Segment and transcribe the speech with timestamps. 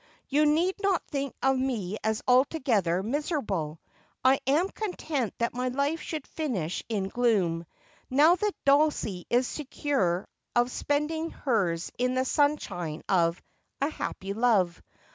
[0.29, 3.79] You need not think of me as alto gether miserable.
[4.25, 7.67] I am content that my life should finish in gloom,
[8.09, 13.39] now that Dulcie is secure of spending hers in the sunshine of
[13.79, 14.81] a happy love.